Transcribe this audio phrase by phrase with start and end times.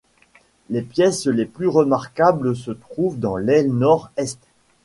[0.71, 4.39] Les pièces les plus remarquables se trouvent dans l'aile nord-est.